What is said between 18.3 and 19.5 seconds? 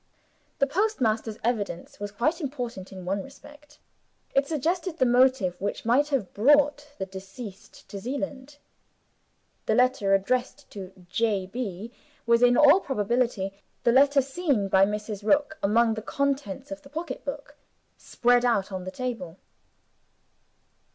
out on the table.